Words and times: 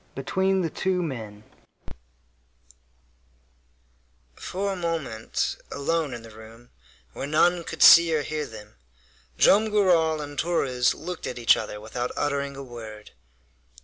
BETWEEN 0.15 0.63
THE 0.63 0.71
TWO 0.71 1.03
MEN 1.03 1.43
For 4.35 4.73
a 4.73 4.75
moment, 4.75 5.57
alone 5.71 6.15
in 6.15 6.23
the 6.23 6.31
room, 6.31 6.71
where 7.13 7.27
none 7.27 7.63
could 7.63 7.83
see 7.83 8.11
or 8.15 8.23
hear 8.23 8.47
them, 8.47 8.77
Joam 9.37 9.69
Garral 9.69 10.19
and 10.19 10.39
Torres 10.39 10.95
looked 10.95 11.27
at 11.27 11.37
each 11.37 11.55
other 11.55 11.79
without 11.79 12.11
uttering 12.17 12.55
a 12.55 12.63
word. 12.63 13.11